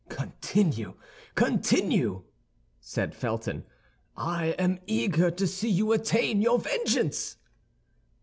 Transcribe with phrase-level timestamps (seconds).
[0.09, 0.95] "Continue,
[1.35, 2.23] continue!"
[2.79, 3.65] said Felton;
[4.17, 7.37] "I am eager to see you attain your vengeance!"